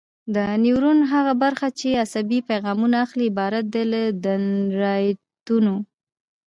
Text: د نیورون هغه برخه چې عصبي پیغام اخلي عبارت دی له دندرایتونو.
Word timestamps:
د 0.35 0.37
نیورون 0.63 0.99
هغه 1.11 1.33
برخه 1.43 1.67
چې 1.79 1.99
عصبي 2.03 2.39
پیغام 2.49 2.79
اخلي 3.05 3.27
عبارت 3.31 3.65
دی 3.73 3.83
له 3.91 4.01
دندرایتونو. 4.25 5.75